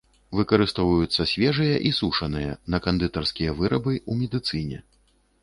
[0.37, 4.83] Выкарыстоўваюцца свежыя і сушаныя, на кандытарскія вырабы, у медыцыне.